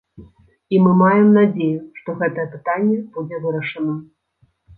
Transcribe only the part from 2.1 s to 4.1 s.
гэтае пытанне будзе вырашаным.